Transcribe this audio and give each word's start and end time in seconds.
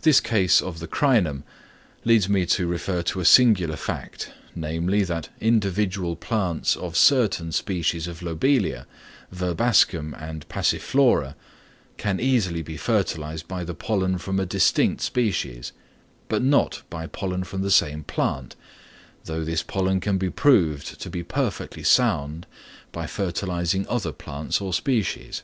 This 0.00 0.18
case 0.18 0.62
of 0.62 0.78
the 0.78 0.88
Crinum 0.88 1.42
leads 2.06 2.26
me 2.26 2.46
to 2.46 2.66
refer 2.66 3.02
to 3.02 3.20
a 3.20 3.26
singular 3.26 3.76
fact, 3.76 4.32
namely, 4.54 5.02
that 5.04 5.28
individual 5.42 6.16
plants 6.16 6.74
of 6.74 6.96
certain 6.96 7.52
species 7.52 8.06
of 8.08 8.22
Lobelia, 8.22 8.86
Verbascum 9.30 10.14
and 10.18 10.48
Passiflora, 10.48 11.34
can 11.98 12.18
easily 12.18 12.62
be 12.62 12.78
fertilised 12.78 13.46
by 13.46 13.62
the 13.62 13.74
pollen 13.74 14.16
from 14.16 14.40
a 14.40 14.46
distinct 14.46 15.02
species, 15.02 15.72
but 16.30 16.40
not 16.42 16.82
by 16.88 17.06
pollen 17.06 17.44
from 17.44 17.60
the 17.60 17.70
same 17.70 18.04
plant, 18.04 18.56
though 19.26 19.44
this 19.44 19.62
pollen 19.62 20.00
can 20.00 20.16
be 20.16 20.30
proved 20.30 20.98
to 20.98 21.10
be 21.10 21.22
perfectly 21.22 21.82
sound 21.82 22.46
by 22.90 23.06
fertilising 23.06 23.86
other 23.86 24.12
plants 24.12 24.62
or 24.62 24.72
species. 24.72 25.42